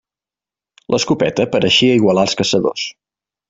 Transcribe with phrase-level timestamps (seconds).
[0.93, 2.91] L'escopeta pareixia igualar els caçadors.